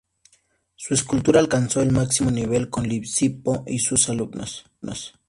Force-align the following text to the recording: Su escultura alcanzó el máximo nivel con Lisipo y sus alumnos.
Su 0.75 0.95
escultura 0.95 1.39
alcanzó 1.39 1.79
el 1.83 1.91
máximo 1.91 2.31
nivel 2.31 2.71
con 2.71 2.87
Lisipo 2.87 3.63
y 3.67 3.77
sus 3.77 4.09
alumnos. 4.09 4.65